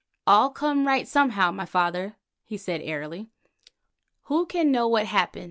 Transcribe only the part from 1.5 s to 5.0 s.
my father," he said airily. "Who can know